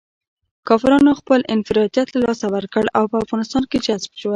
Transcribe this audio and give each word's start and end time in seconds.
کافرانو 0.67 1.11
خپل 1.19 1.39
انفرادیت 1.55 2.07
له 2.11 2.19
لاسه 2.25 2.45
ورکړ 2.55 2.83
او 2.97 3.03
په 3.11 3.15
افغانستان 3.23 3.63
کې 3.69 3.77
جذب 3.85 4.11
شول. 4.19 4.29